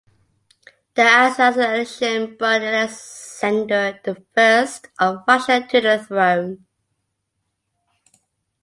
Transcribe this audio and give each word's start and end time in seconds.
The 0.95 1.03
assassination 1.03 2.35
brought 2.35 2.63
Alexander 2.63 3.99
the 4.03 4.15
First 4.33 4.87
of 4.97 5.23
Russia 5.27 5.63
to 5.69 5.79
the 5.79 5.99
throne. 6.03 6.65